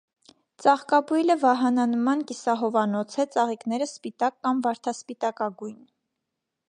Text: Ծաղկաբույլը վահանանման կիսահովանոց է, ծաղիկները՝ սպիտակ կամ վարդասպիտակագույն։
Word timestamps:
Ծաղկաբույլը 0.63 1.35
վահանանման 1.43 2.23
կիսահովանոց 2.31 3.19
է, 3.25 3.29
ծաղիկները՝ 3.37 3.89
սպիտակ 3.93 4.41
կամ 4.49 4.65
վարդասպիտակագույն։ 4.69 5.79